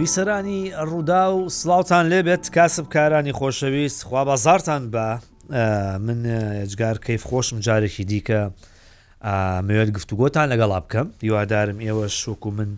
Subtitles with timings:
[0.00, 0.60] بیسەرانی
[0.90, 5.06] ڕوودا و سلااوان لێبێت کاسبکارانی خۆشەویست خوا بازارتان بە
[6.06, 6.18] من
[6.64, 8.40] ئەجگار کەیف خۆشم جارێکی دیکە
[9.68, 12.70] مێت گفتوگۆتان لەگەڵا بکەم یوادارم ئێوە شوک و من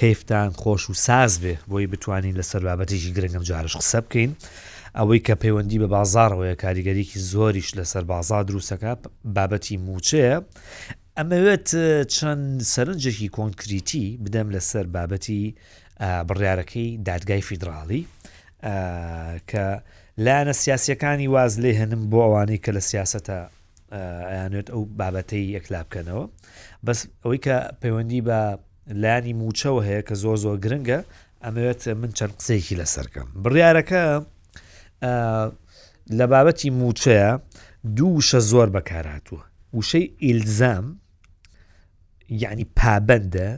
[0.00, 4.30] کەیفتان خۆش و ساز بێ بۆی بتوانین لە سەربابەتێکی گرنگم جارش قسە بکەین
[4.98, 8.92] ئەوەی کە پەیوەندی بە بازارەوەیە کاریگەریکی زۆریش لەسەر بازار دروستەکە
[9.36, 10.36] بابەتی موچەیە
[11.18, 11.68] ئەمەوێت
[12.14, 15.54] چەند سەرنجێکی کۆنکریتی بدەم لەسەر بابەتی
[16.00, 18.06] بڕیارەکەی دادگای فیدراالی
[19.50, 19.64] کە
[20.18, 23.36] لایەنە سیاسەکانی واز لێ هێنم بۆ ئەوانەی کە لە سیاستە
[23.92, 26.24] ئەیانێت ئەو بابەتەی یەکلابکەنەوە
[26.84, 28.38] بەس ئەوەی کە پەیوەندی بە
[29.02, 31.00] لایانی موچەوە هەیە کە زۆر زۆر گرنگە
[31.44, 34.02] ئەمەوێت من چەند قسێکی لەسەرکەم بڕیارەکە
[36.18, 37.30] لە بابەتی موچەیە
[37.96, 39.42] دوو وشە زۆر بەکارهاتووە
[39.78, 40.86] وشەی ئیلزام
[42.44, 43.48] یعنی پابندە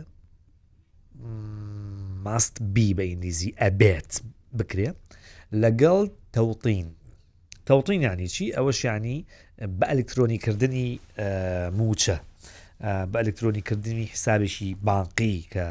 [2.27, 4.11] ماست بی بە ئینگلیزی ئەبێت
[4.59, 4.89] بکرێ
[5.63, 6.01] لەگەڵ
[6.35, 6.87] تەوتین
[7.69, 9.19] تەوتین ینی چی ئەوەش ینی
[9.79, 10.89] بە ئەلکترۆنیکردنی
[11.79, 12.17] موچە
[13.13, 15.67] بە ئەلکترۆنیکردنی حسابێکی بانقی کە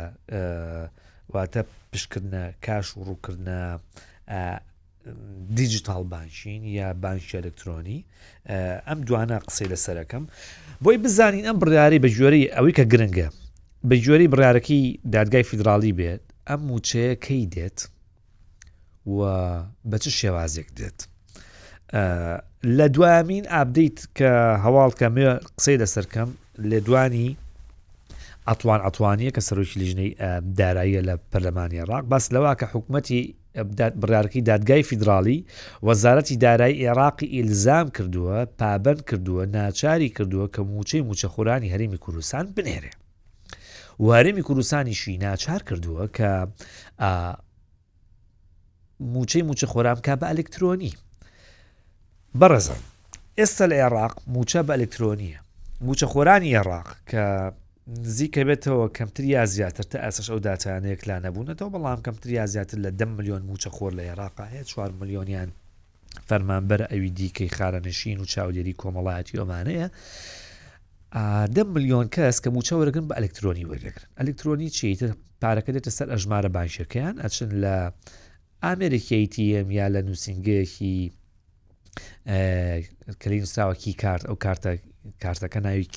[1.33, 1.61] واتە
[1.93, 3.59] پشکردنە کاش و ڕووکردە
[5.59, 7.99] دیجیتال بانشین یا بانشی ئەلکترۆنی
[8.87, 10.23] ئەم دوانە قسەی لەسەرەکەم
[10.83, 13.27] بۆی بزانین ئەم بڕیاری بە جۆری ئەوەی کە گرنگە
[13.89, 14.81] بە جۆری بڕارەکی
[15.15, 17.77] دادگای فیدراالی بێت ئەم موچەیە کەی دێت
[19.17, 19.19] و
[19.89, 20.99] بە چ شێوازێک دێت
[22.77, 24.31] لە دوامین ئابدەیت کە
[24.65, 25.25] هەواڵکە مێ
[25.57, 26.29] قسەی دەسەرکەم
[26.69, 27.29] لێ دوانی
[28.49, 30.11] ئەتوان ئەتوانیە کە سەرۆکی لیژنەی
[30.59, 33.21] داراییە لە پەرلەمانی ڕاق باس لەوە کە حکوومەتی
[34.01, 35.39] بڕارکی دادگای فیدراالی
[35.87, 42.91] وەزارەتی دارایی عێراقی ئیلزام کردووە پابەر کردووە ناچاری کردووە کە موچەی موچەخورانی هەرمی کوردستان بنێرێ
[43.99, 46.31] وارێمی کوردستانیشی ناچار کردووە کە
[49.13, 50.93] موچەی موچە خۆرامکە بە ئەلکترۆنی
[52.39, 52.79] بەڕزان
[53.39, 55.39] ئێستا لە عێراق موچە بە ئەلکترۆنیە
[55.85, 57.23] موچە خۆرانی عێراق کە
[58.03, 62.77] نزیکە بێتەوە کەمتر یا زیاتر تا ئەسش ئەو دااتانەیەک لا نەبوونەوە بەڵام کەمتر یا زیاتر
[62.85, 65.49] لە ده میلیۆن موچە خۆر لە عێراق هەیە 4 میلیۆنیان
[66.29, 69.87] فەرمانبەر ئەوی دیکەی خارەنشین و چاودێری کۆمەڵایەتی ئۆمانەیە
[71.55, 75.09] ده میلیۆن کەس کە موچە وەرگن بە ئەلکترۆنی وەرەگرن ئەلکترۆنی چیتر
[75.41, 77.75] پارەکە دێتە سەر ئەژمارە باشەکەیان ئەچن لە
[78.63, 80.95] ئامریکیتیم یا لە نووسنگەیەکی
[83.21, 84.69] کلی نووسراوەکی کارت ئەو کارتە
[85.23, 85.87] کارتەکە ناوی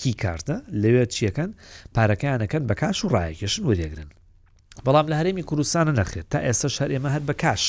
[0.00, 1.50] کی کارتە لەوێ چیەکەن
[1.96, 4.10] پارەکانەکەن بە کاش و ڕایەکەشن وەرێگرن
[4.86, 7.64] بەڵام لە هەرێمی کوردستانە نەخێت تا ئێستا شەر ئێمە هەر بە کاش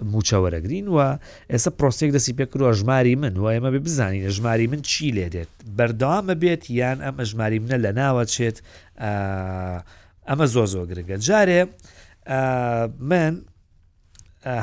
[0.00, 1.18] موچەوەرەگرین و
[1.52, 5.48] ئێستا پرۆسێک دەسی پێکرۆ ژماری من و ئێمە بێ بزانین ژماری من چی لێ دێت
[5.78, 8.56] بەردەوامە بێت یان ئەمە ژماری منە لە ناوەچێت
[10.28, 11.60] ئەمە زۆ زۆ گرگە جارێ
[13.00, 13.32] من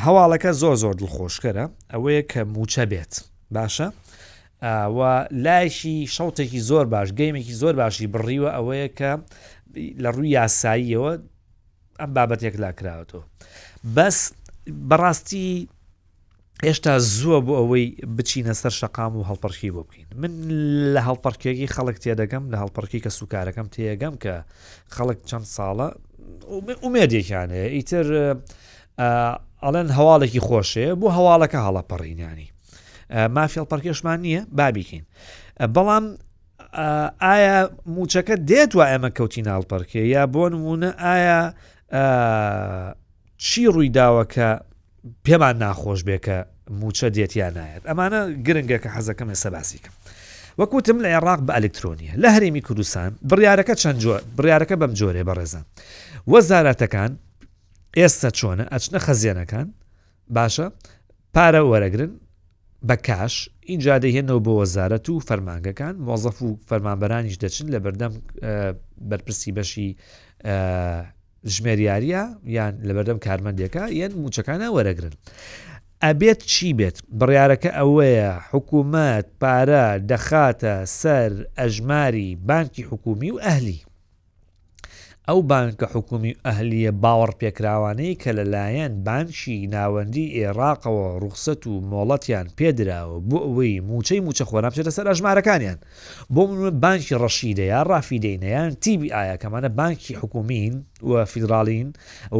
[0.05, 3.13] هەواڵەکە زۆ زۆر دڵخۆشکەرە ئەوەیە کە موچە بێت
[3.55, 3.87] باشە
[4.97, 4.99] و
[5.31, 9.11] لایشی شەوتێکی زۆر باش گەیمێکی زۆر باشی بڕیوە ئەوەیە کە
[10.03, 11.13] لە ڕووی یاساییەوە
[11.99, 13.23] ئەم بابەتێک لاکراوەتەوە
[13.95, 14.17] بەس
[14.89, 15.67] بەڕاستی
[16.65, 17.87] هێشتا زووە بۆ ئەوەی
[18.17, 20.31] بچینە سەر شقام و هەڵپەرکی بۆ بکەین من
[20.93, 24.33] لە هەڵپەرکێکی خەڵک تێدەگەم لە هەڵپەرکی کە سوکارەکەم تێگەم کە
[24.95, 25.87] خەڵک چەند ساڵە
[26.83, 28.07] ئومێدێکیان هەیە ئیتر
[29.63, 32.47] ئەڵەن هەواڵێکی خۆشەیە بۆ هەواڵەکە هەڵەپەڕینانی
[33.35, 35.03] مافیل پەرکێشمان نییە بابیکەین
[35.75, 36.05] بەڵام
[37.25, 37.57] ئایا
[37.95, 41.41] موچەکە دێت وای ئەمە کەوتی ناڵپەرکێ یا بۆ نمونە ئایا
[43.41, 44.49] چی ڕووی داوەکە
[45.25, 46.37] پێمان ناخۆش بێکە
[46.79, 49.93] موچە دێتیان نایەت ئەمانە گرنگگە کە حەزەکەم ێستا باسیکەم
[50.59, 53.97] وەکوتم لە عێراق بە ئەلکترۆنیە لە هەرێمی کوردستان بڕارەکە چەند
[54.37, 55.65] بڕارەکە بەم جۆرێ بەڕێزان
[56.31, 57.11] وەزارەتەکان
[57.99, 59.67] ئێستا چۆنە ئەچنە خەزیێنەکان
[60.37, 60.67] باشە
[61.35, 62.11] پارە وەرەگرن
[62.87, 63.35] بە کاش
[63.71, 68.13] اینجا دەهێنەوە بۆ وەزارەت و فەرمانگەکان مۆزەف و فەرمانبەرانیش دەچن لە بەردەم
[69.09, 69.89] بەرپرسی بەشی
[71.55, 72.23] ژمێریاریە
[72.55, 75.13] یان لەبەردەم کارمەندێکە یەن موچەکانە وەرەگرن.
[76.03, 83.79] ئەبێت چی بێت بڕیارەکە ئەوەیە حکوومەت پارە دەخاتە سەر ئەژماری بانکی حکومی و ئەهلی
[85.29, 93.17] ئەو بانکە حکومی ئەهلیە باوەڕ پێکراوانەی کە لەلایەن بانشی ناوەندی عێراقەوە ڕوخسەت و مۆڵەتیان پێدراوە
[93.29, 95.77] بۆ ئەوەی موچەی موچە خۆرا بچێتە سەر ئەژمارەکانیان
[96.33, 100.73] بۆ من بانکی ڕەشیدە یا ڕافیدەینەیان تیبی ئایا کەمانە بانکی حکومین
[101.09, 101.87] و فیدرالین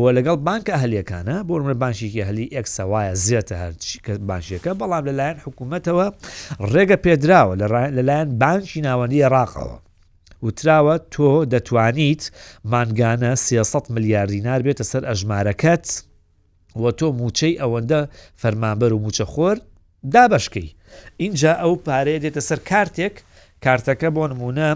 [0.02, 3.70] وە لەگەڵ بانکە هەلیەکانە بۆ من بانشیکی هەلی ئەکسەوایە زیێتە هەر
[4.30, 6.08] بانشیەکە بەڵام لەلایەن حکوومەتەوە
[6.74, 7.56] ڕێگە پێدراوە
[7.98, 9.80] لەلایەن بانشی ناوەندی عێراقەوە
[10.44, 12.22] وتراوە تۆ دەتوانیت
[12.72, 15.86] مانگانە 300 ملیاردینار بێتە سەر ئەژمارەکەت
[16.82, 18.00] وە تۆ موچەی ئەوەندە
[18.42, 19.58] فەرمانبەر و موچە خۆر
[20.14, 20.76] دابشکی
[21.18, 23.16] اینجا ئەو پارەیە دێتە سەر کارتێک
[23.66, 24.70] کارتەکە بۆ نمونە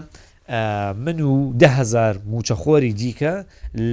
[1.04, 3.34] من و دههزار موچەخۆری دیکە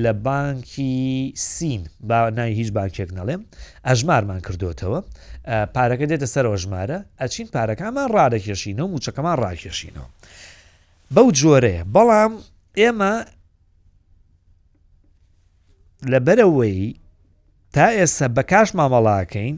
[0.03, 3.41] لە بانکی سین با نای هیچ بانکێک نەڵێم
[3.87, 4.99] ئەژمارمان کردوتەوە
[5.75, 10.07] پارەکە دێتە سەرۆژمارە ئەچین پارەکانمان ڕادەکێشینەوە موچەکەمان ڕاکێشینەوە
[11.15, 12.33] بەو جۆرەیە بەڵام
[12.79, 13.13] ئێمە
[16.11, 16.81] لەبەرەوەی
[17.75, 19.55] تا ئێستا بە کاش مامەڵاکەین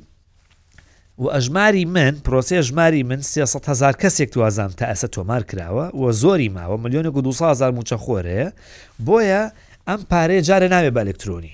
[1.22, 6.12] و ئەژماری من پرۆسی ژماری من 300 هزار کەسێک توازام تا ئەسە تۆمار کراوە و
[6.22, 8.50] زۆری ماوە ملیۆنێک و 200 هزار موچە خۆرەیە
[9.08, 9.44] بۆیە
[9.90, 11.54] ئەم پارەیە جارە ناوێ بە ئەلکترۆنی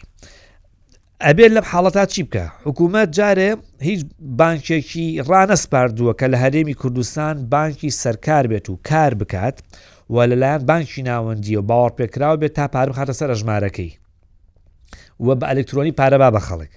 [1.28, 3.50] ئەبێت لەم حاڵەتا چی بکە حکوومەت جارێ
[3.88, 4.02] هیچ
[4.40, 9.58] بانکێکی ڕانەسپاردووە کە لە هەرێمی کوردستان بانکی سەرکار بێت و کار بکات
[10.14, 13.92] و لەلایەن بانکی ناوەندی و باوەڕ پێکراوە بێت تا پارم خاتە سەر ئەژمارەکەی
[15.26, 16.72] وە بە ئەلکترۆنی پارەبا بە خەڵک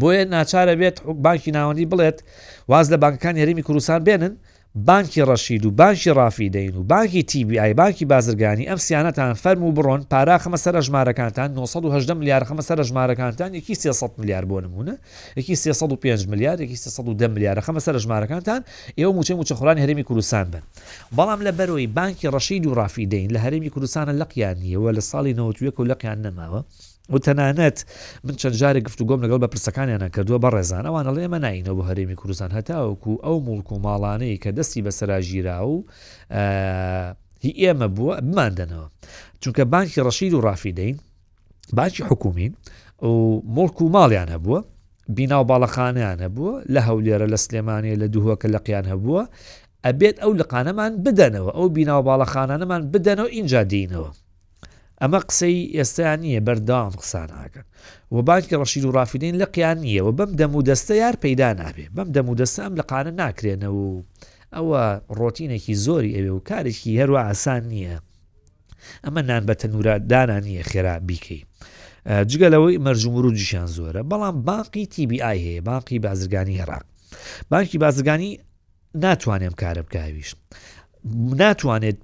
[0.00, 0.96] بۆیە ناچارە بێت
[1.26, 2.18] بانکی ناوەندی بڵێت
[2.70, 4.34] واز لە بانکەکان هەرمی کوردستان بێنن
[4.76, 9.72] بانکی ڕەشید و بانکی ڕافیدەین و بانکی تیبی ئای باکی بازرگانی ئەم سیانەتان فەرم و
[9.74, 14.92] بڕۆن پاراخەمە سەر ژمارەکانتان 1970 میلیار خەمە سەر ژمارەکانتان یکی 300 میلیار بۆ نمونە
[15.36, 18.62] یکی 305 میلیار یکی 110 میلیارە خەمە سەر ژمارەکانتان
[18.98, 20.60] ئێوە موچە موچەخۆران هەرمی کوردستان بن
[21.16, 25.84] بەڵام لە بەرەوەی بانکی ڕەشید و ڕافیدەین لە هەرمی کوردستانە لەقییانیەوە لە ساڵی 90 و
[25.84, 26.64] لەقییان نەماوە
[27.12, 27.84] و تەنانەت
[28.24, 31.74] من چەند جارێک گفتو گۆم لەگەڵ بە پرسەکانیانە کردووە بە ڕێزان ئەوان ئەڵێ ئێمە نینەوە
[31.78, 35.74] بە هەرێمی کوردستان هەتاوکو ئەو مڵک و ماڵانەی کە دەستی بە سەراژیرا و
[37.44, 38.86] هی ئێمە بووە بماندنەوە
[39.42, 40.96] چونکە بانکی ڕەشید و ڕافیدەین
[41.78, 42.52] باکی حکومین
[43.02, 43.10] و
[43.56, 44.60] مڵک و ماڵیان هەبووە
[45.16, 49.22] بیناو باڵەخانیان هەبووە لە هەولێرە لە سلێمانی لە دووهەکە لە قیان هەبووە
[49.86, 54.10] ئەبێت ئەو لەقانەمان بدەنەوە ئەو بیناو باڵەخانانەمان بدەنەوە اینجا دینەوە
[55.04, 57.66] ئەمە قسەی ئێستیان نییە بەردام قسان ناکەن
[58.14, 61.86] و بانکە ڕەشید و ڕافین لە قیان نییەوە بەم دەم و دەستە یار پەیدا نابێ
[61.96, 64.02] بەم دەم و دەستە ئەم لە قانە ناکرێنەوە و
[64.54, 64.82] ئەوە
[65.18, 67.96] ڕۆتینێکی زۆری ئەوێ و کارێکی هەروە ئاسان نییە
[69.04, 71.42] ئەمە نان بە تەنورا دانا نییە خێرا بیکەی.
[72.30, 76.84] جگەلەوەی مەرجمور و جیشان زۆرە بەڵام باقی تیBI هەیە باقی بازرگانی هێراق
[77.50, 78.30] بانکی بازرگانی
[79.02, 80.30] ناتوانێم کارە بکویش
[81.42, 81.98] ناتوانێت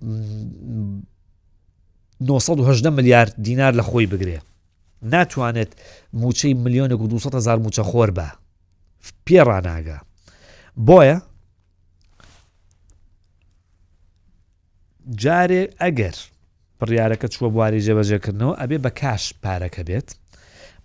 [2.21, 4.39] 910 ملیارد دینار لە خۆی بگرێ
[5.13, 5.73] ناتوانێت
[6.17, 8.27] موچەی میلیۆنە و 200هزار موچە خۆر بە
[9.27, 9.99] پێڕناگە
[10.89, 11.19] بۆیە
[15.23, 16.17] جارێ ئەگەر
[16.79, 20.09] پڕیارەکە چوە بواری جێبەجێکردنەوە ئەبێ بە کاش پارەکە بێت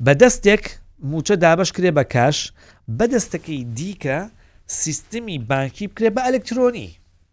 [0.06, 0.64] بە دەستێک
[1.10, 2.54] موچە دابش کرێ بە کاش
[2.98, 4.20] بەدەستەکەی دیکە
[4.68, 6.90] سیستمی بانکی بکرێ بە ئەلکترۆنی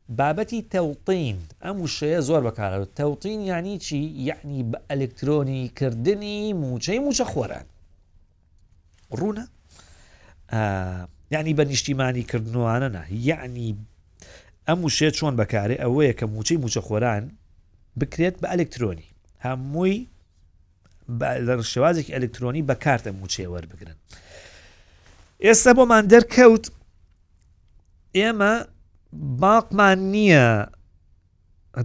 [0.08, 7.24] بابەتی تەوتین ئەم وشەیە زۆر بەکارەوە تەوتین یانی چی یعنی بە ئەلکترۆنی کردنی موچەی موچە
[7.32, 7.64] خۆران
[9.12, 9.44] ڕوونە
[11.30, 13.68] یعنی بە نیشتیمانی کردنوانەنا یعنی
[14.68, 17.22] ئەم وشێ چۆن بەکارێ ئەوەیە کە موچەی موچە خۆران
[18.00, 19.06] بکرێت بە ئەلکترۆنی
[19.44, 19.96] هەمووی
[21.46, 23.96] لە شێوازێکی ئەلکترۆنی بە کارتە موچێ وەربگرن
[25.44, 26.64] ئێستا بۆمان دەرکەوت
[28.18, 28.54] ئێمە
[29.12, 30.66] باقمان نییە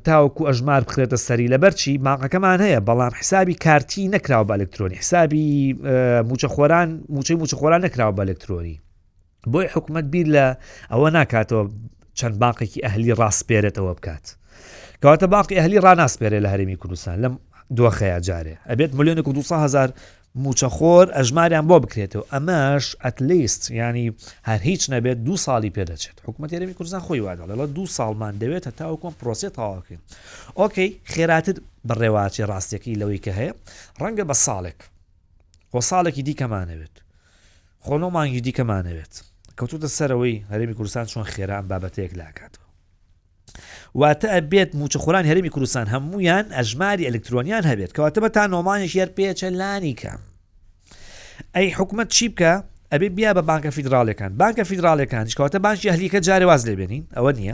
[0.06, 5.74] تاوەکو ئەژمار بخرێتە سەری لە بەرچی ماقەکەمان هەیە بەڵام حسابی کارتی نەکراوە بە ئەلکترۆنی حسابی
[6.30, 8.82] موچەخۆران موچەی موچەخۆران نەکراوە بە ئەلکترۆنی
[9.52, 10.46] بۆی حکوومەت بیر لە
[10.92, 11.64] ئەوە ناکاتەوە
[12.20, 14.26] چەند باقێکی ئەهلی ڕاستپێرێتەوە بکات
[15.02, 17.34] کەواتە باقی ئەهلی ڕناسپێرێ لە هەرمی کوردستان لەم
[17.78, 19.90] دۆخەیە جارێ ئەبێت ملیۆنێک 200 هزار
[20.46, 24.08] موچەخۆر ئەژماریان بۆ بکرێتەوە ئەمەش ئەتلیست ینی
[24.50, 28.86] هەر هیچ نەبێت دو ساڵی پێدەچێت حکوومەتێرەمی کوردستان خۆی وادا لەڵە دو ساڵمان دەوێت هەتا
[29.02, 30.02] کۆم پرۆسی تاواکەین
[30.60, 33.54] ئۆکەی خێراتت بڕێواچی ڕاستیەکەی لەوەی کە هەیە
[34.02, 34.80] ڕەنگە بە ساڵێک
[35.72, 36.96] خۆ ساڵێکی دیکەمانەوێت
[37.86, 39.14] خۆنۆمانگی دیکەمانەوێت
[39.58, 42.67] کەوتوتە سەرەوەی هەرێمی کوردستان چۆن خێران بابەتەیەک لاکاتەوە
[44.00, 49.50] واتە ئەبێت موچەخوران هەرمی کوردستان هەمویان ئەژماری ئەلکترۆنیان هەبێت کەواتە بە تا نۆمانش یار پێچە
[49.60, 50.14] لانیکە
[51.56, 52.54] ئەی حکومت چی بکە
[52.94, 57.54] ئەبێ بیا بە بانکە فیدراالەکان بانکە فیدراالەکان شکاتە بانشی هەلیکە جارێواز لێبێنین ئەوە نییە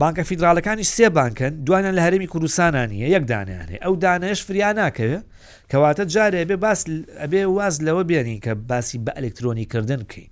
[0.00, 5.24] بانکە فیدراالەکانی سێ بانکن دوانە لە هەرمی کوردستانانیە یەک دانیانێ ئەو دانەش فریا ناکەوێت
[5.70, 6.80] کەواتە جارێ بێ باس
[7.22, 10.30] ئەبێ واز لەوە بێنین کە باسی بە ئەلکترۆنیکردن بکەین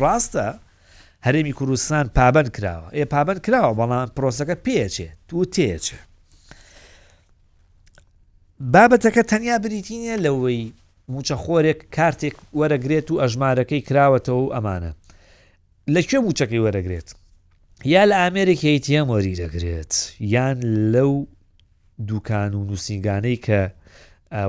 [0.00, 0.48] ڕاستە
[1.26, 5.98] هەرێمی کوردستان پابند کراوە ئێ پابند کراوە بەڵام پرۆسەکە پێچێ تو تێچێ
[8.72, 10.72] بابەتەکە تەنیا بریتینە لەوەی
[11.12, 14.92] موچەخۆرێک کارتێک وەرەگرێت و ئەژمارەکەی کراوەتەوە و ئەمانە
[15.94, 17.08] لەکوێ موچەکەی وەرەگرێت
[17.94, 19.92] یا لە ئامێرێک هیتە مۆری دەگرێت
[20.34, 20.58] یان
[20.94, 21.12] لەو
[22.08, 23.60] دوکان و نووسنگانەی کە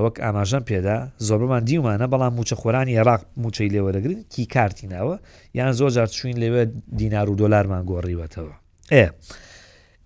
[0.04, 0.96] وەک ئاماژەم پێدا
[1.28, 5.14] زۆرمان دیومانە بەڵام موچەخۆرانی عێراق موچەی لێوەدەگرن کی کارتینەوە
[5.58, 6.62] یان زۆر جار چوین لێوە
[7.00, 8.54] دینار و دلارمان گۆڕیوەتەوە
[8.94, 9.06] ئێ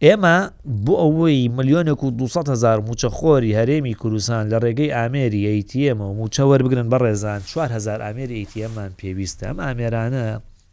[0.05, 0.37] ئێمە
[0.85, 6.61] بۆ ئەوەی ملیۆنێک و 200 هزار موچەخۆری هەرێمی کوردستان لە ڕێگەی ئامێری ئەیتیەمە و موچەوەەر
[6.65, 10.25] بگرن بە ڕێزان 4هزار ئامێری ئەیتیەممان پێویستە ئەم ئامێرانە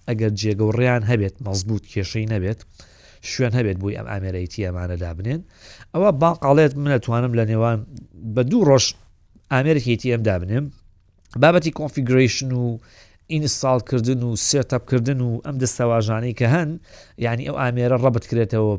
[0.07, 2.59] ئەگەر جێگەڕیان هەبێت مەزبوط کێشەی نەبێت.
[3.31, 5.41] شوێن هەبێت بووی ئەم ئامێرەیتی ئەمانە دابنێن
[5.93, 7.77] ئەوە باقاڵێت من ئەتوانم لە نێوان
[8.35, 8.85] بە دوو ڕۆژ
[9.53, 10.65] ئامێرەیتی ئەم دابنێم
[11.41, 12.63] بابەتی کۆنفیگریشن و
[13.33, 16.69] ئینستالکردن و سێتەبکردن و ئەم دەستەواژانەی کە هەن
[17.25, 18.73] یعنی ئەو ئامێرە ڕەبتکرێتەوە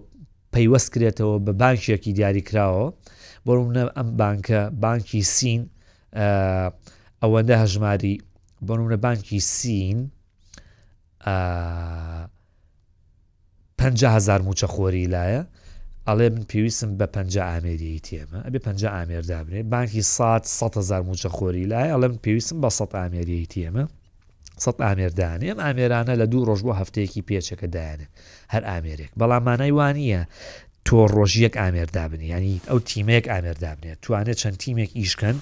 [0.54, 2.86] پەیوەستکرێتەوە بە بانکیەکی دیاریکراوە
[3.46, 5.62] بۆمونە ئەم بانکە بانکی سین
[7.22, 8.14] ئەوەندە هەژماری
[8.66, 9.98] بۆنمونە بانکی سین
[13.82, 15.42] 500هزار موچە خۆری لایە
[16.08, 17.16] ئەڵێ من پێویستم بە پ
[17.48, 22.58] ئامێری تێمە ئەبێ پ ئامێر دابنێ بانکی سات 100هزار موچە خۆری لایە ئەڵێ من پێویستم
[22.64, 23.84] بە 100 ئامێری تێمە
[24.64, 28.06] سە ئامێردان ئەم ئامێرانە لە دوو ڕۆژ بۆ هەفتەیەکی پێچەکە دایانێ
[28.52, 30.22] هەر ئامێرێک بەڵامانای وانە
[30.86, 35.36] تۆ ڕۆژیەک ئامێردابنی ینی ئەو تیمێک ئامێردابنێت توانێت چەند تیمێک ئیشکن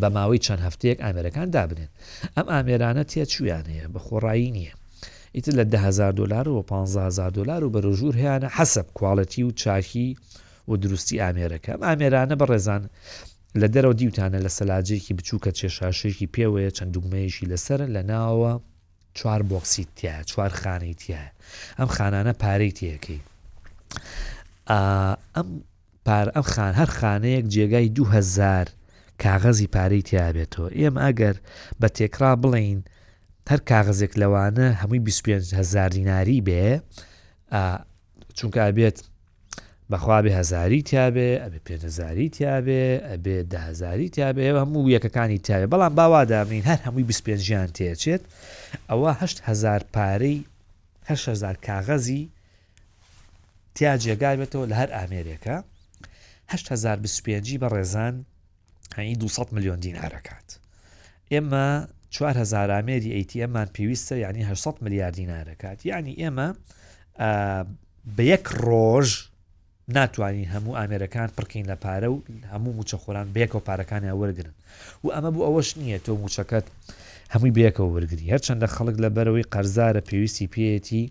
[0.00, 1.90] بە ماوەی چەند هەفتەیەک ئامێرەکان دابنێن
[2.36, 4.74] ئەم ئامێرانە تێ چویانەیە بە خۆڕایی نییە
[5.34, 10.16] ئیتر لە دههزار دلار و 15 دلار و بەرەژور هیانە حەسب کوواڵەتی و چاکی
[10.68, 12.82] و دروستی ئامێرەکەم ئامێرانە بە ڕێزان
[13.60, 18.60] لە دەرەوە دیوتانە لە سەلاجێکی بچووکە چێشاشێکی پێوەیە چەند دوگمەیەشی لەسەر لە ناوە
[19.14, 21.24] چوار بۆکسی تیا چوار خانەی تیە
[21.80, 23.20] ئەم خانانە پارەی تیەکەی
[25.36, 25.46] ئەم
[26.06, 28.66] پار ئەم خان هەر خانەیەک جێگای 2000
[29.24, 31.36] کاغەزی پارەی تیابێتەوە ئێم ئەگەر
[31.82, 32.80] بە تێکرا بڵین
[33.50, 36.64] هەر کاغزێک لەوانە هەمووی 25هزار دیناری بێ
[38.38, 38.98] چونکە ئابێت
[39.92, 46.80] بەخوابێ هزاری تیاابێ ئەبێ پێهزاری تیاابێ ئەبێ دهزاری تیاابێ هەموو یەکەکانی تیاابێ بەڵام باوادامین هەر
[46.86, 48.22] هەمووی 25یان تێچێت
[48.90, 50.38] ئەوەهزار پارەی
[51.08, 52.24] هزار کاغەزی
[53.76, 55.56] تیا جێگای بێتەوە لە هەر ئامێرێکە
[56.74, 58.14] هزار بسپێنجی بە ڕێزان
[58.96, 60.48] هەنی 200 میلیۆن دینارەکات
[61.32, 61.66] ئێمە
[62.14, 66.48] 4هزار ئامێری ئەتیمان پێویستە ینی 600 ملیارد دیینارەکات ینی ئێمە
[68.16, 69.08] بە یەک ڕۆژ
[69.88, 74.50] ناتوانین هەموو ئامێرەکان پڕکەین لە پارە و هەموو موچەخۆران بێکەوە پارەکانیان وەرگن
[75.04, 76.66] و ئەمە بوو ئەوەش نییە تۆ موچەکەت
[77.32, 81.02] هەمووی بێکەوە وەرگری هەرچەندە خەڵک لە بەرەوەی قەرزارە پێویستی پێەتی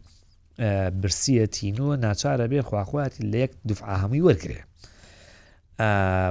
[1.02, 4.62] برسیەتینەوە ناچارە بێ خواخواتی لە یەک دوفع هەمووی وەرگێ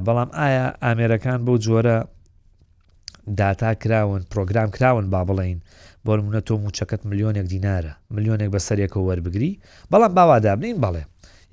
[0.06, 1.98] بەڵام ئایا ئامێرەکان بۆ جۆرە
[3.36, 5.56] داتا کراون پرۆگرام کراون با بڵین
[6.06, 9.52] بۆ منە تۆ موچەکەت ملیۆنێک دینارە ملیۆنێک بە سەرێکەوە وەربگری
[9.90, 11.04] بەڵام باوادابنین بڵێ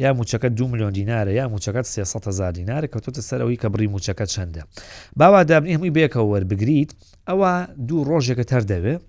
[0.03, 4.25] یا موچەکە دو میلیۆن دیناە یا موچەکەت 300هزار دیناە کە تۆتە سەرەوەی کە بڕی موچەکە
[4.33, 4.61] چەندە
[5.19, 6.91] باوادابنی هەمووی بێکەوە وەربگریت
[7.29, 7.51] ئەوە
[7.87, 9.01] دوو ڕۆژێکە تەر دەوێت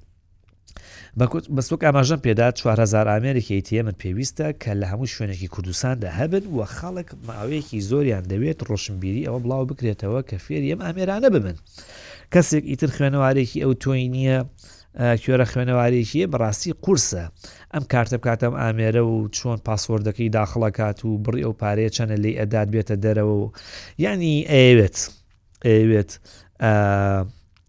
[1.19, 7.09] بەسوک ئاماژەم پێدا 4هزار ئامریکی تێمن پێویستە کە لە هەموو شوێنێکی کوردستاندا هەبن وە خەڵک
[7.27, 11.57] ماوەیەکی زۆریان دەوێت ڕۆشنبیری ئەوە بڵاو بکرێتەوە کە فێری ئەم ئامێرانە ببن
[12.35, 14.39] کەسێک ئیتر خوێنەوارێکی ئەو تۆی نییە
[15.23, 17.25] کوێرە خوێنەوارێکیە بەڕاستی قورسە
[17.75, 22.69] ئەم کارتە بکاتم ئامێرە و چۆن پاسۆردەکەی داخڵەکات و بڕی ئەو پارەیە چەنە لی ئەداد
[22.75, 23.47] بێتە دەرەوە و
[24.07, 24.97] ینی ئەوێت
[25.71, 26.11] ئەوێت.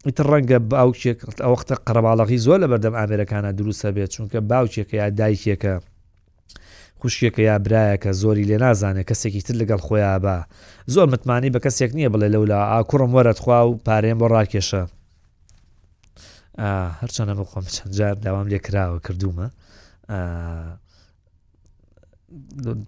[0.05, 5.07] ئیتر ڕەنگە باوکێک ئەو وختە قەرباڵەقی زۆر لە بەردەم ئامرەکانە دروستە بێت چونکە باوکێکە یا
[5.21, 5.73] دایکێکە
[6.99, 10.35] خوشکێکە یا برایەکە زۆری لێ نازانێت کەسێکی تر لەگەڵ خۆیان بە
[10.93, 14.83] زۆر متمانی بە کەسێک نییە بڵێ لەولا ئاکوڕم وەرە خوا و پارێن بۆ ڕاکێشە
[17.01, 19.47] هەرچەنە بخۆم چەندجار داوام لێ کراوە کردومە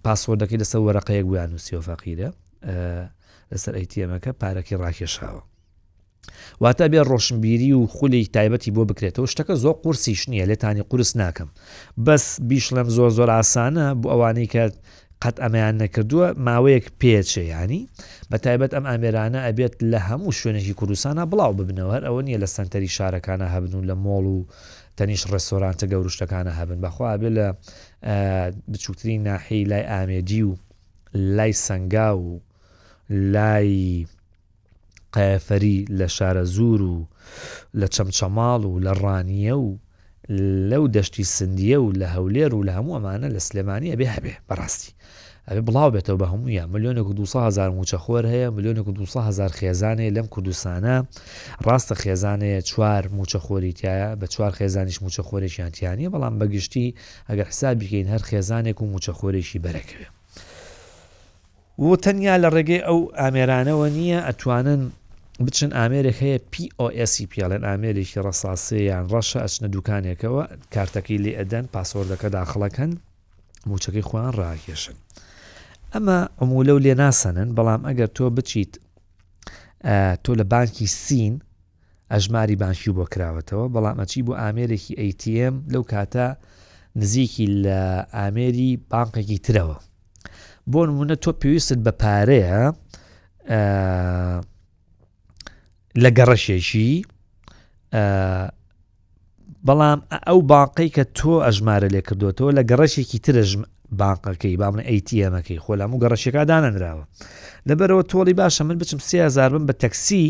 [0.04, 2.28] پاسۆردەکەی لەسەر وەرەقەیەک گویان و سیۆفاقیرە
[3.52, 5.42] لەسەر ئەیتیەمەکە پارەکی ڕاکێشاوە
[6.60, 11.48] واتە بێ ڕۆشنبیری و خولی تایبەتی بۆ بکرێتەوە شتەکە زۆر قورسیش نییە لێتانی قورس ناکەم
[12.06, 14.64] بەس بیش لەم زۆر زۆر ئاسانە بۆ ئەوانەی کە
[15.24, 17.82] قەت ئەمەیان نەکردووە ماوەیەک پێچێ ینی
[18.32, 22.46] بە تایبەت ئەم ئامێرانە ئەبێت لە هەموو شوێنێکی کوردستانە بڵاو ببنەوە هەر ئەوە نیە لە
[22.56, 24.38] سنتەری شارەکانە هەبن و لە مۆڵ و
[24.98, 27.46] تەنیش ڕێستۆرانتە گەورشتەکانە هەبن بەخوا بێ لە
[28.72, 30.52] بچووکترین ناحی لای ئامێجی و
[31.36, 32.28] لای سنگا و
[33.34, 34.06] لای
[35.14, 37.06] قەفەری لە شارە زور و
[37.80, 39.76] لە چەمچەماڵ و لە ڕانیە و
[40.70, 44.90] لەو دەشتی سندیە و لە هەولێر و لە هەموو ئەمانە لە سلێمانی ئەبێ هەبێ بەڕاستی
[45.48, 50.96] ئەبێ بڵاو بێتەوە بە هەمویە ملیۆنێک 200هزار موچەخۆر هەیە ملیۆنێک 200هزار خێزانێ لەم کوردستانە
[51.66, 56.86] ڕاستە خێزانەیە چوار موچەخۆریتیایە بە چوار خێزانیش موچەخۆرێکیانتییانە بەڵام بەگشتی
[57.28, 60.08] ئەگەر حساب بکەین هەر خێزانێک و موچەخۆرێکی بەرەکەوێ
[61.78, 64.82] و تەنیا لە ڕێگەی ئەو ئامێرانەوە نییە ئەتوانن
[65.40, 70.42] بچن ئامێرێک هەیە POSی e، پیاڵێن ئامێرێکی ڕساسەیان ڕەشە ئەچنە دوکانێکەوە
[70.74, 72.90] کارتەکەی لێ ئەدەن پاسۆردەکە داخڵەکەن
[73.68, 74.96] موچەکەی خۆیان ڕاکێشن
[75.92, 78.72] ئەمە ئەمولە و لێ ناسەنن بەڵام ئەگەر تۆ بچیت
[80.24, 81.34] تۆ لە بانکی سین
[82.12, 86.26] ئەژماری بانکی بۆ کراوەتەوە بەڵامەچی بۆ ئامێرێکی ATM لەو کاتە
[87.00, 87.80] نزیکی لە
[88.16, 89.78] ئامێری بانکێکی ترەوە
[90.70, 92.54] بۆ نمونە تۆ پێویستت بە پارەیە
[96.02, 96.90] لە گەڕەشێشی
[99.66, 99.98] بەڵام
[100.28, 103.62] ئەو باقی کە تۆ ئەژمارە لێ کردوەوە لە گەڕەشێکی ترژم
[104.00, 107.04] باقەکەی بامن ئەیتیەمەکەی خۆلاممو گەڕەشەکە دانەنراوە
[107.68, 110.24] لەبەرەوە تۆڵی باشە من بچم سهزار بم بە تەکسی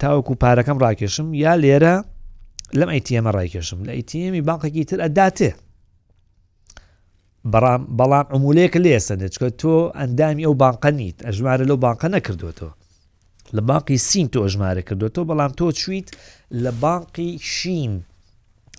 [0.00, 1.94] تاوەکو پارەکەم ڕاکێشم یا لێرە
[2.78, 5.50] لەم ئەیتیەمە ڕایکێشم لە ئەیتیەمی باقێکی تر ئەداتێ
[7.94, 12.72] بەڵام عمولەیەکە لێ سندچکە تۆ ئەندامی ئەو باقە نیت ئەژمارە لەو باقە نەکردوەوە
[13.56, 16.08] لە باقی سین تۆ ژمارە کردوەوە بەڵام تۆ چیت
[16.64, 17.92] لە باقی شین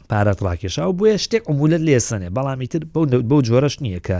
[0.09, 2.79] پارەت ڕاکێشا و بۆیە شتێک عمولە لێسنێ بەڵامی تر
[3.29, 4.17] بەو جۆرەش نییە کە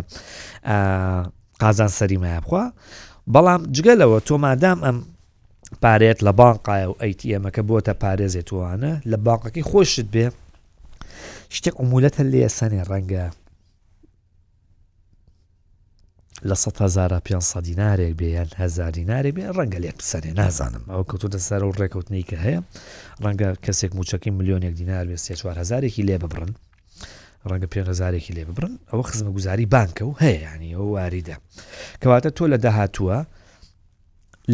[1.62, 2.64] قازان سەریمایبخوا
[3.34, 4.98] بەڵام جگەلەوە تۆ مادام ئەم
[5.84, 10.26] پارێت لە بانقایە و ئەیتیەمەکە بۆتە پارێزێتوانە لە باقەکەی خۆشت بێ
[11.56, 13.26] شتێک عمولەتە لێسەنێ ڕەنگە
[16.50, 22.24] لە 500 دینارێک بێیان هزارینارێک بێ ڕەنگە لێک سەرێ نازانم ئەو کەوتو دەسەر و ڕێکوتنی
[22.30, 22.60] کە هەیە
[23.24, 25.16] ڕەنگە کەسێک موچەکی میلیۆنێک دینار بێ
[25.54, 26.52] 4هزارێکی لێ ببرن
[27.50, 31.38] ڕەنگە پێهزارێکی لێ ببرن ئەوە خزمە گوزاری بانکە و هەیەیانی ئەو واریدە
[32.02, 33.20] کەواتە تۆ لە داهتووە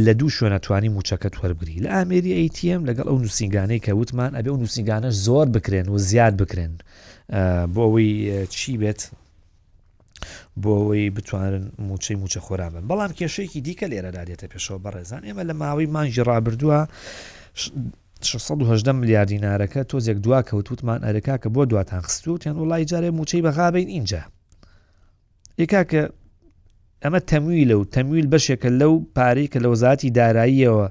[0.06, 4.58] لە دوو شوێنەتوانی موچەکەت وەربگری لە ئامێری ئەتیM لەگەڵ ئەو نووسنگانەی کە وتمان ئەبێ و
[4.62, 6.74] نووسنگانەش زۆر بکرێن و زیاد بکرێن
[7.74, 8.12] بۆ ئەوەی
[8.56, 9.02] چی بێت
[10.64, 15.44] بۆ ئەوەی بتوانن موچەی موچە خۆرا بن بەڵام کێشەیەکی دیکە لێرەدا دێتە پێشەوە بەڕێزان ئێمە
[15.50, 16.80] لە ماوەی مانجی ڕابردووە
[18.22, 23.88] 16 میلیارد دینارەکە تۆزێک دوا کەوتوتمان ئەرکا کە بۆ دواتان خستوتیان وڵی جارێ موچەی بەغابین
[23.96, 24.22] اینجا
[25.58, 26.02] یکا کە
[27.06, 30.88] ئەمە تەمویل و تەمویل بەشێکە لەو پارەی کە لە وەزاتی داراییەوە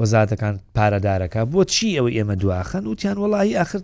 [0.00, 3.80] وەزاتەکان پارەدارەکە بۆ چی ئەوە ئێمە دواخن وتیان وڵی ئاخر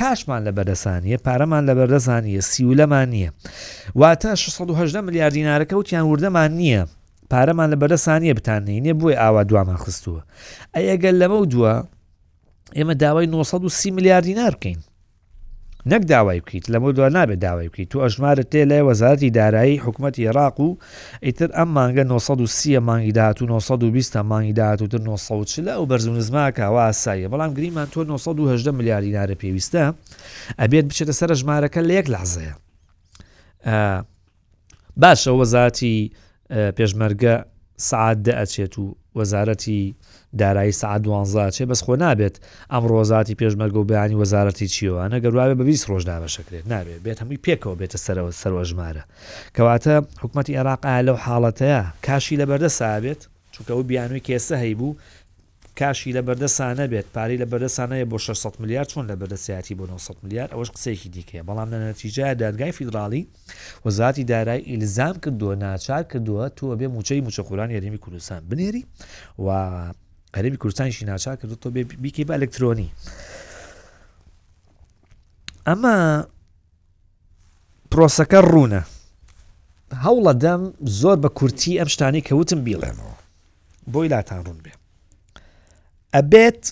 [0.00, 3.30] کاشمان لە بەرەسانیە پارەمان لە بەردەزانیە سیولەمان نییە
[4.00, 6.82] واتە 16 میلیارد دینارەکە وتیان وردەمان نییە
[7.32, 10.20] پارەمان لە بەرەسانیە بتانینێ بۆی ئاوا دوامان خستووە
[10.76, 11.74] ئەگەل لەمە دووە
[12.76, 14.78] ئێمە داوای 930 میلیارد دینار بکەین
[15.86, 20.14] نەک داوای بکەیت لە مدووە نابێت داوای بکەیت تو ئەژمارت تێ لای وەزارەتی دارایی حکوومەت
[20.20, 20.76] عێراق و
[21.22, 26.90] ئیتر ئەم مانگە 1930 مانگی داات و 1920 مانگی داات و 1940 ئەو بەرزونزما کاوا
[26.92, 29.94] ئاساییە بەڵام گریمان تۆ 1970 ملیاری نارە پێویستە
[30.58, 32.54] ئەبێت بچێتە سەر ژمارەکە لە یەک لازەیە
[35.02, 36.12] باشە وەزاتی
[36.76, 37.36] پێشمەرگە
[37.76, 39.94] سعد ئەچێت و وەزارەتی
[40.38, 42.36] دارایی سعد دوانزاچێ بەس خۆ نابێت
[42.72, 47.40] ئەم ڕۆزاتی پێشمەرگە و بەیانی وەزارەتی چیوانە گەروواێ بە 20 ڕۆژدا بەشەکرێت نابێت بێت هەمووی
[47.46, 49.02] پێکەوە بێتە سەرەوە سەرۆ ژمارە
[49.56, 53.20] کەواتە حکوومەتتی عێراق ئایا لەو حاڵەتەیە کاشی لە بەردە سابێت
[53.54, 54.90] چونکە ئەو بیانوی کێسە هەیبوو
[55.80, 60.16] کاشی لە بەردەسانە بێت پاری لە بەردەسانەیە بۆ 600 میلیارد چۆن لە بەردەسیاتی بۆ 900
[60.22, 63.26] میلیارد ئەوەش قسێکی دیکەیە بەڵام لە نەتیجە دادگای فیدراڵی
[63.84, 68.82] وەزاتی دارای ئیلزام کردووە ناچار کردووە توە بێ موچەی موچەخوران یاریمی کوردستان بنێری
[69.44, 69.48] و
[70.36, 71.68] هەرمی کوردستانشی ناچار کردو تۆ
[72.02, 72.88] بیکەی بە ئەلکترۆنی
[75.68, 75.96] ئەمە
[77.92, 78.82] پرۆسەکە ڕوونە
[80.04, 80.62] هەوڵە دەم
[81.00, 83.14] زۆر بە کورتی ئەم شتانی کەوتم بیڵێمەوە
[83.92, 84.72] بۆی لاتان ڕوون بێ
[86.16, 86.62] ئەبێت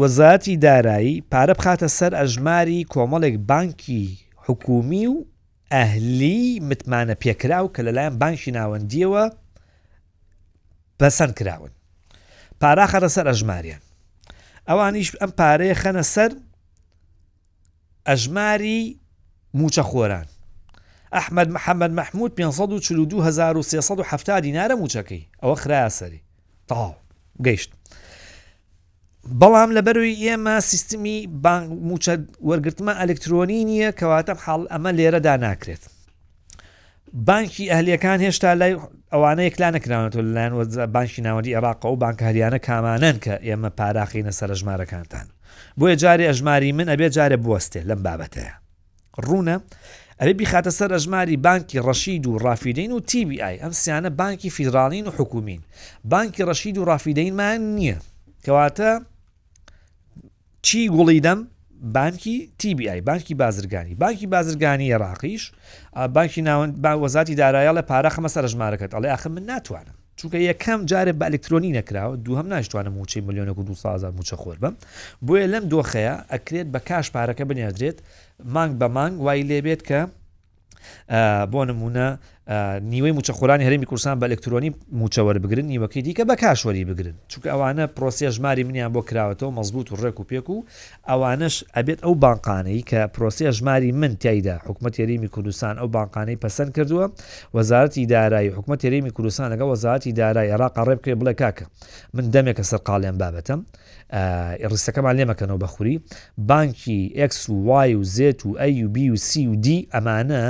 [0.00, 4.04] وەزاتی دارایی پارە بخاتە سەر ئەژماری کۆمەڵێک بانکی
[4.44, 5.16] حکومی و
[5.72, 9.24] ئەهلی متمانە پێکراو کە لەلایەن بانشی ناوەندیەوە
[11.00, 11.70] بەسەند کراون
[12.60, 13.82] پارا خەرە سەر ئەژماریان
[14.68, 16.30] ئەوانیش ئەم پارەیە خەنە سەر
[18.08, 18.82] ئەژماری
[19.58, 20.26] موچە خۆران
[21.16, 26.20] ئەحمد محەممەد مححمود 542 1370 دینارە موچەکەی ئەوە خرایا سەری
[26.68, 26.94] تاو
[27.44, 27.70] گەیشت
[29.40, 31.28] بەڵام لەبەروی ئێمە سیستمی
[31.88, 32.14] موچە
[32.48, 35.82] وەرگرتمە ئەلکترۆنی نییە کەواتە حاڵ ئەمە لێرەدا ناکرێت
[37.26, 38.74] بانکی ئەهلیەکان هێشتا لای
[39.12, 40.52] ئەوانە یەکلا نەکراونەوە لەلایەن
[40.96, 45.26] بانکی ناوەندی عێراق و بانکە هەریانە کامانەن کە ئێمە پاراخینە سەر ژمارەکانتان
[45.78, 48.54] بۆیە جارێ ئەژماری من ئەبێ جارە بوەستێ لەم بابەتەیە
[49.26, 49.56] ڕوونە
[50.20, 55.10] ئەبێ بیخاتە سەر ئەژماری بانکی ڕەشید و ڕافیدین و TBI ئەم سیانە بانکی فیدراڵین و
[55.18, 55.60] حکوومین
[56.12, 57.98] بانکی ڕەشید و ڕافیدینمان نییە
[58.44, 58.90] کەواتە
[60.62, 61.38] چی گوڵیدەم
[61.94, 65.42] بانکی TBI بانکی بازرگانی بانکی بازرگانی عێراقیش
[66.12, 70.80] بانکی ناوەند با وەزاتی دارایە لە پارەخەمە سەر ژمارەکەت ئەڵێ ئەخ من ناتوانم چونکە یەکەم
[70.90, 74.74] جارێ بە ئەلکترۆنی نەکراوە دووهم ناشتوانم موچی میلیۆنە و 2000 موچە خۆر بم
[75.26, 77.98] بۆیە لەم دۆخەیە ئەکرێت بە کاش پارەکە بنیادرێت
[78.44, 80.00] مانگ بە مانگ وای لێبێت کە
[81.52, 82.08] بۆ نمونە
[82.82, 87.86] نیوەی موچەخۆرانی هەرمی کورسان بە ئەلکترۆنی موچەوەەر بگرن نیوەکەی دیکە بە کاشوەری بگرن چونکە ئەوانە
[87.96, 90.64] پرۆسیە ژماری منیان بۆ کراوەتەوە مەزبوط و ڕێک و پێک و
[91.08, 96.70] ئەوانش ئەبێت ئەو بانقانەی کە پرۆسیە ژماری من تایدا حکوومەت یاریمی کوردستان ئەو بانقانەی پەسەند
[96.76, 97.04] کردووە
[97.54, 101.64] وەزارەتی دارایی حکوومەت یاریمی کوردستان لەگە وەزارەتی دارای عێراق ڕێ بکرێ بڵێ کاکە
[102.14, 103.60] من دەمێکە سەر قاڵێن بابەتم
[104.72, 105.96] ڕستەکەمان لێمەکەنەوە بەخوری
[106.50, 107.00] بانکی
[107.32, 110.44] X و Y و Z و A و B و C و D ئەمانە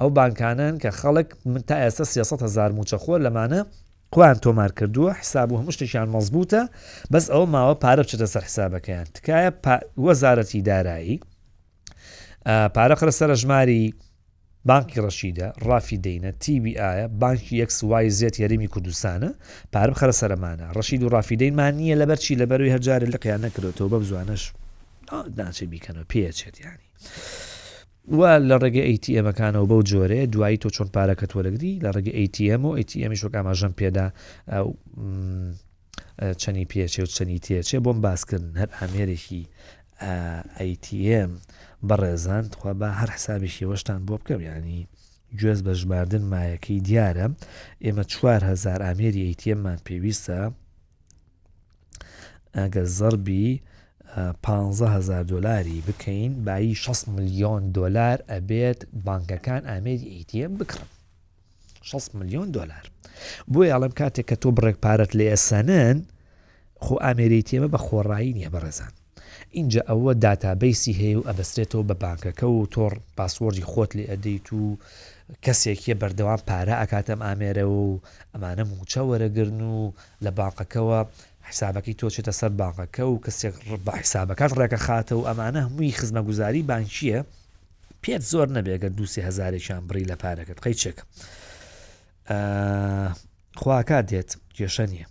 [0.00, 3.60] ئەو بانکانن کە خەڵک من تا ئێستا 300هزار موچەخۆر لەمانە
[4.14, 6.62] خوان تۆمار کردووە حساب و هەمشتێکیان مەزبوتە
[7.12, 9.50] بەس ئەو ماوە پارە بچێتە سەر حسابەکەیان تکایە
[10.06, 11.20] وەزارەتی دارایی
[12.74, 13.94] پارە خرە سەر ژماری
[14.70, 19.28] بانکی ڕەشیدە ڕافی دەینە TBIە بانکی یەکسوای زیێت یاریمی کوردستانە
[19.72, 23.96] پارب خەرە سەرمانە ڕەشید و ڕافیدەینمان نییە لەبەر چی لەبەروی هەرجار لە قیان نەکرێتەوە بە
[24.02, 24.52] بزوانش
[25.38, 26.84] ناچێ بیکەنەوە پێچێت ینی.
[28.12, 32.76] وا لە ڕێگە ئەتیەمەکانەوە بەو جۆرێ دوایی تۆ چۆن پارەکە تۆرەگری لە ڕێگە ئەتیەم و
[32.78, 34.06] ئەتیەمی شۆکاماژەم پێدا
[36.42, 39.42] چەنی پێچێ و چەنی تێچێ بۆم باسکردن هەر ئامێرێکی
[40.62, 41.30] ئەتیM
[41.88, 44.80] بەڕێزان خوا بە هەر حسابێکی وەشتان بۆ بکەم ینی
[45.40, 47.26] گوێز بە ژماردن مایەکەی دیارە
[47.84, 48.04] ئێمە
[48.36, 50.40] 4هزار ئامێری ئەتیەممان پێویستە
[52.56, 53.50] ئەگە زەربی
[54.16, 60.88] 500هزار دلاری بکەین بایی 6 میلیۆن دلار ئەبێت بانکەکان ئامێری ئیتیم بکڕن
[61.82, 62.84] 6 میلیۆن دلار
[63.52, 65.96] بۆی ئاڵم کاتێک کە تۆ بڕێک پارەت لێ ئەسەنن
[66.84, 68.92] خۆ ئامێری تێمە بە خۆڕایی نییە بەڕێزان
[69.50, 74.64] اینجا ئەوە داتابیسی هەیە و ئەبەستێتەوە بە بانکەکە و تۆڕ پاسۆرجی خۆت لێ ئەدەیت و
[75.44, 77.82] کەسێکیە بەردەوام پارە ئەکاتەم ئامێرە و
[78.32, 79.78] ئەمانە موچە وەرەگرن و
[80.24, 81.00] لە باقەکەەوە
[81.50, 83.54] حسابەکەی تۆچێتە سەر باقەکە و کەسێک
[83.86, 87.20] بە حیسابەکەت ڕێکە خاتە و ئەمانە هەمووی خزمە گوزاری بانکیە
[88.02, 90.98] پێت زۆر نەبێگە دوسی هزارێکیان بڕی لە پارەکەت قەی چێک
[93.60, 95.06] خواکا دێت کێشە نیە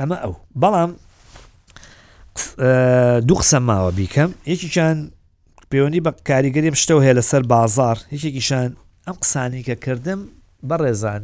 [0.00, 0.90] ئەمە ئەو بەڵام
[3.28, 4.98] دوو قسە ماوە بیکەم یەکیان
[5.70, 8.68] پەیوەنی بە کاریگەریم شتەوە هەیە لەسەر بازار یەکێکیشان
[9.06, 10.20] ئەم قسانی کە کردم
[10.68, 11.22] بەڕێزان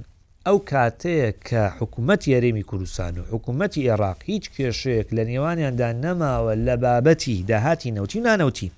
[0.48, 6.74] ئەو کاتەیە کە حکوومەت یاریمی کوردستان و حکوومەتتی عێراق هیچ کێشەیەک لە نێوانیاندا نەماوە لە
[6.85, 8.70] بابەتی داهاتی نەوتی نانەوتی.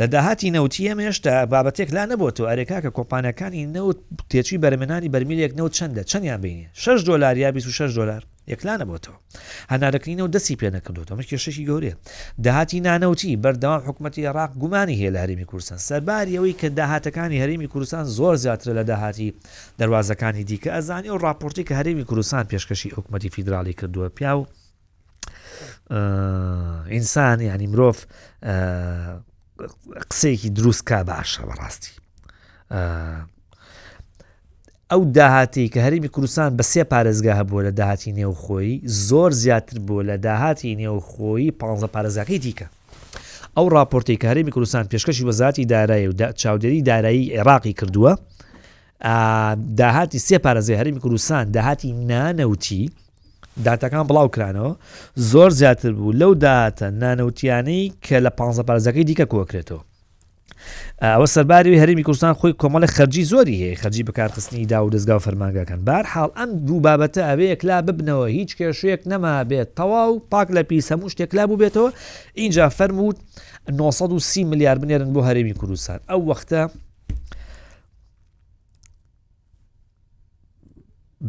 [0.00, 3.98] لە داهاتی نەوتی ئەمێشتا بابەتێک لا نەبووەوە ئەرێکا کە کۆپانەکانی نەوت
[4.30, 9.12] تێکی بەرمێنانی بەرمیلێک نەوت چەندە چەندیان بینێ 6 دلار یا 26 دلار یەکلانە بۆ تۆ
[9.72, 11.92] هەنارەکردینەوە دەستی پێ نەکردوەوە کێشەشی گەورێ
[12.44, 17.68] داهاتی نانەوتی بەردەوام حکوومەتتی عراق گومانی هەیە لە هەرمی کوردستان سەرباری ئەوەی کە داهاتەکانی هەرمی
[17.72, 19.28] کوردستان زۆر زیاترە لە داهاتی
[19.80, 24.44] دەواازەکانی دیکە ئەزانی و راپۆرتی کە هەرمی کوردستان پێشکەشی حکوومەتتی فیدراالی کردووە پیا و
[26.94, 27.96] ئینسانی ینی مرۆڤ
[30.10, 31.92] قسەیەکی دروستکە باشە بەڕاستی
[34.92, 38.72] ئەو داهاتی کە هەریبی کوردستان بە سێ پارێزگا هەبووە لە داهاتی نێوخۆی
[39.08, 41.60] زۆر زیاتر بووە لە داهاتی نێوخۆی پ
[41.96, 42.66] پارێزەکەی دیکە
[43.56, 48.12] ئەو راپۆرتی کە هەرمی کوردستان پێشکەشی وەزاتی دارایی و چاودێری دارایی عێراقی کردووە
[49.80, 52.82] داهاتی سێ پارێزی هەرمی کوردستان داهاتی نانەوتی
[53.64, 54.72] داتەکان بڵاوکرانەوە
[55.30, 58.38] زۆر زیاتر بوو لەو داتە نانەوتیانەی کە لە پ
[58.70, 59.82] پارێزەکەی دیکە کوەکرێتەوە
[61.02, 65.80] ئەوە سەرباری هەرمی کوردستان خۆی کۆمەڵە خەرجی زۆری هەیە خەرجی بەکارخستنی دا و دەستگا فەرماگەکەن
[65.88, 70.62] بار حاڵ ئەم دوو بابەتە ئەوەیەک لا ببنەوە هیچ کێشویەک نەما بێت تەواو پاک لە
[70.70, 71.90] پیس هەموو شتێک لا بوو بێتەوە
[72.40, 73.18] اینجا فەرمووت
[73.72, 76.62] 930 میلیارد بنێرن بۆ هەرمی کوردستان ئەو وەختە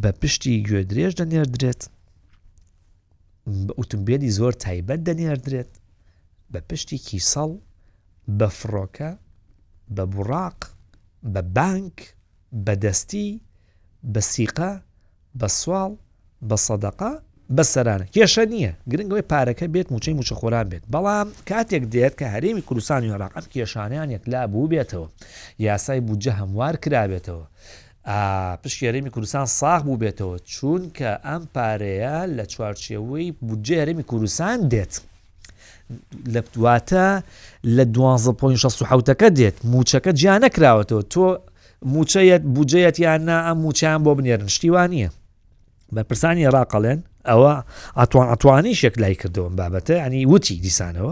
[0.02, 1.82] بە پشتی گوێ درێژ دەنێردرێت
[3.78, 5.72] ئۆتمبیلی زۆر تایبەت دەنێردرێت
[6.54, 7.52] بە پشتی کیسەڵ
[8.40, 9.12] بە فڕۆکە
[9.98, 10.60] بە بڕاق
[11.34, 11.96] بە بانک
[12.66, 13.30] بەدەستی
[14.14, 14.74] بە سیقا
[15.40, 15.92] بە سوال
[16.50, 17.12] بە سەدەقا
[17.58, 23.10] بەسەرانە کێشە نییە گرنگەوەی پارەکە بێت موچەی موچەخۆران بێت بەڵام کاتێک دێت کە هەرێمی کوردستانی
[23.16, 25.08] عراقم کێشانیان یەکلا بوو بێتەوە
[25.68, 27.44] یاسای بودجە هەموار کرابێتەوە
[28.64, 34.94] پشتێرەمی کوردستان ساغ بوو بێتەوە چونکە ئەم پارەیە لە چوارچێەوەی بودجێرەمی کوردستان دێت
[36.34, 37.08] لە دواتە
[37.76, 41.26] لە 12.6ەکە دێت موچەکە گیان نەکراوەتەوە تۆ
[41.94, 45.10] موچەیەت بجێت یان نا ئەم موچیان بۆ بنێرن شتیوان نیە
[45.96, 47.54] بە پرسانی ڕاقەڵێن ئەوە
[48.00, 51.12] ئەتوان ئەتوانی شێک لای کردەوەم بابەتە ئەنی وتی دیسانەوە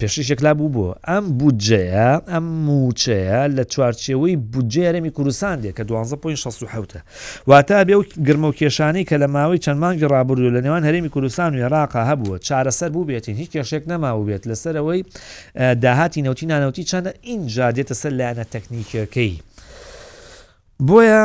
[0.00, 7.02] پێشی شێکلا بوو بۆ ئەم بودجەیە ئەم موچەیە لە چوارچێەوەی بودجێرەمی کوردستان دێ کە 1960
[7.50, 11.08] واتە بێ و گرمە و کێشانەی کە لە ماوەی چەند مانگی ڕابردو لە نێوان هەرمی
[11.14, 15.00] کوردستان و عێراقا هەبووە چارەسەر بوو بێتین هیچ کێشێک نەماوە بێت لەسەرەوەی
[15.82, 19.32] داهاتی نەوتی نانەوتی چەندە اینجا دێتە سەر لایەنە تەکنیکەکەی
[20.86, 21.22] بۆیە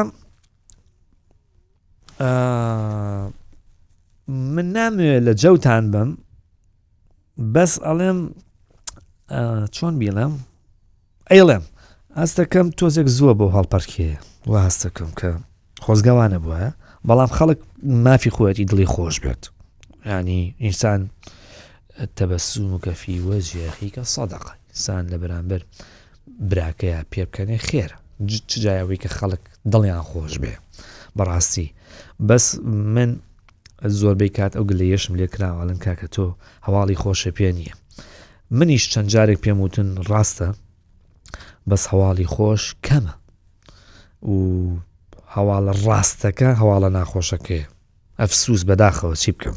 [4.27, 6.17] من ناموێت لە جەوتان بم
[7.53, 8.19] بەس ئەڵێم
[9.75, 10.33] چۆن بیڵم
[11.31, 11.63] ئەیڵێم
[12.17, 14.11] ئاستەکەم تۆزێک زووە بۆ هەڵپەرکێ
[14.51, 15.29] و هەستەکەم کە
[15.85, 16.63] خۆزگەوانە بووە
[17.07, 17.59] بەڵام خەڵک
[18.05, 19.43] مافی خۆەتی دڵی خۆش بێت
[20.11, 21.01] ینی ئینسان
[22.17, 25.61] تەبەسوم و کەفی وەژێخیکە سەدەقسان لە بەرامبەر
[26.49, 27.97] براکەیە پێبکەنێ خێرە
[28.49, 30.53] چجایەوەی کە خەڵک دڵیان خۆش بێ
[31.17, 31.67] بەڕاستی
[32.27, 32.45] بەس
[32.95, 33.11] من
[33.83, 36.25] زۆربەی کات ئەو گلەیەشم لێ کراوەڵن کاکە تۆ
[36.67, 37.73] هەواڵی خۆشە پێ نییە
[38.57, 40.49] منیش چەند جارێک پێم وتن ڕاستە
[41.69, 43.13] بەس هەواڵی خۆش کەمە
[44.29, 44.35] و
[45.35, 47.65] هەواڵە ڕاستەکە هەواڵە ناخۆشەکەی
[48.19, 49.55] ئەفسوس بەداخەوە چی بکەم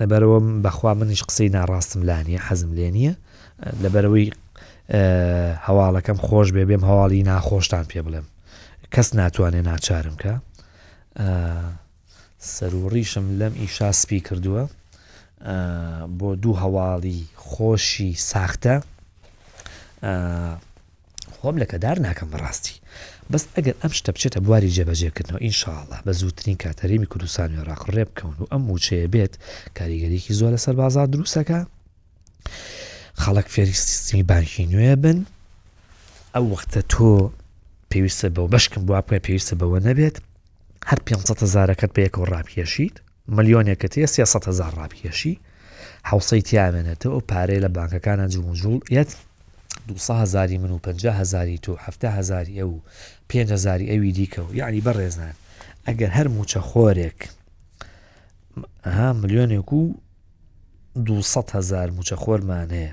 [0.00, 3.14] لەبەرەوە بەخوا منیش قسەی ناڕاستم لانیە حەزم لێ نییە
[3.82, 4.28] لەبەرەوەی
[5.66, 8.26] هەواڵەکەم خۆش بێ بێم هەواڵی ناخۆشتان پێ بڵێم
[8.94, 10.32] کەس ناتوانێ ناچارم کە
[12.38, 14.62] سەر و ڕیشم لەم ئیشاسپی کردووە
[16.18, 18.74] بۆ دوو هەواڵی خۆشی ساختە
[21.40, 22.76] خۆم لەکەدار ناکەم بەڕاستی
[23.30, 28.34] بەس ئەگەر ئەم شتە بچێتە بواری جێبەجێکردنەوە ئینشاءله بە زووترین کاتەریمی کوردستان و ڕاقڕێ بکەون
[28.40, 29.34] و ئەم موچەیە بێت
[29.78, 31.60] کاریگەریکی زۆر لەسەر بازار دروستەکە
[33.22, 35.18] خەڵک فێری سیستمی بانکی نوێ بن
[36.34, 37.06] ئەو وەختە تۆ
[37.90, 40.16] پێویستە بەو بەشکم بوا پێ پێویستە بەوە نەبێت
[40.90, 42.96] هەر 500 هزارەکەت بە یەکەوە ڕابکێشیت
[43.36, 45.34] ملیۆنێکت تێ 300 هزار ڕابکێشی
[46.10, 49.10] حوسەی تیامێنێتەوە و پارەی لە بانکەکانە جوونجول یەت
[49.88, 52.70] 200 هزاری من و 50 هزاری تو هفته هزاری ئەو
[53.28, 55.34] 5 هزاری ئەوی دیکە و یعنی بەڕێزان
[55.86, 57.18] ئەگەر هەر موچە خۆرێک
[58.84, 59.94] ها ملیۆنێک و
[60.96, 62.92] 200 هزار موچە خۆرمانەیە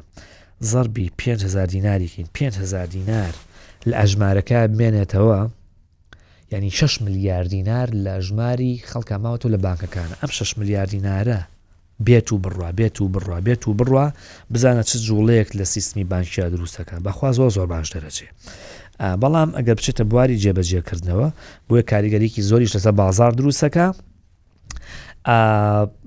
[0.61, 3.33] زەربی 5 هزار دیناریکین 5 هزار دینار
[3.89, 5.49] لە ئەژمارەکە بمێنێتەوە
[6.53, 11.39] ینی 6 میلیارد دینار لە ژماری خەڵکە ماوەتۆ لە بانکەکانە ئەم 6 میلیارد دینارە
[12.05, 14.05] بێت و بڕوا بێت و بڕوا بێت و بڕوا
[14.53, 18.27] بزانە چ جوڵەیەک لە سیستمی بانکیا دروستەکە بەخوا زۆ زۆر باش دەرەچێ.
[19.21, 21.27] بەڵام ئەگەر بچێتە بواری جێبەجێکردنەوە
[21.69, 23.87] بۆیە کاریگەریکی زۆریش لەسەر بازار دروستەکە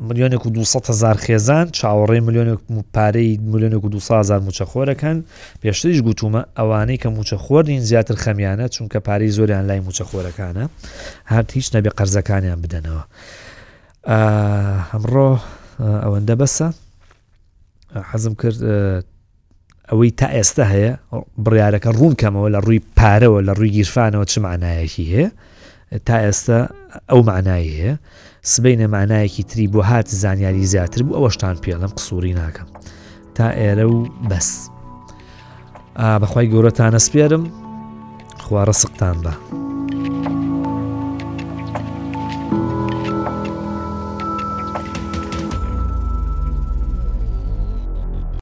[0.01, 2.61] ملیۆنێک و 200 هزار خێزان چاوەڕێ ملیۆنێک
[2.95, 5.17] پارەی ملیۆنێک و 200هزار موچەخۆرەکەن
[5.63, 10.67] پێشتریش گوتومە ئەوانەی کە موچەخۆردین زیاتر خەمیانە چونکە پارەی زۆریان لای موچەخۆرەکانە
[11.33, 13.03] هەر هیچ نەبێ قەرزەکانیان بدەنەوە
[14.93, 15.29] ئەمڕۆ
[16.05, 16.69] ئەوەندە بەسە
[18.11, 18.59] حەزم کرد
[19.91, 20.93] ئەوەی تا ئێستا هەیە
[21.45, 25.29] بڕیارەکە ڕوون کەمەوە لە ڕووی پارەوە لە ڕووی گیرفانەوە چ معنایەکی هەیە
[26.07, 26.59] تا ئێستا
[27.11, 27.95] ئەو معنایی هەیە
[28.55, 32.69] سبەی نەمانایەکی تری بۆ هات زانیاری زیاتر بوو ئەوەشتان پێڵم قسووری ناکەم
[33.37, 33.99] تا ئێرە و
[34.31, 34.49] بەس
[36.23, 37.45] بەخوای گەورەتانە سپێرم
[38.45, 39.33] خوارە سقتان بە.